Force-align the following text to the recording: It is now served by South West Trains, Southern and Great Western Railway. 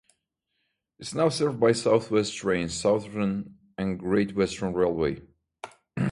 It 0.97 1.05
is 1.05 1.13
now 1.13 1.29
served 1.29 1.59
by 1.59 1.73
South 1.73 2.09
West 2.09 2.33
Trains, 2.35 2.73
Southern 2.73 3.59
and 3.77 3.99
Great 3.99 4.33
Western 4.35 4.73
Railway. 4.73 5.21